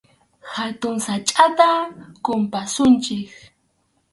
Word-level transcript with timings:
Hatun 0.53 0.95
sachʼata 1.05 1.69
kumpasunchik. 2.25 3.29